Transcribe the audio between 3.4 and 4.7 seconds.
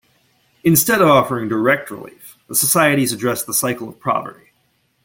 the cycle of poverty.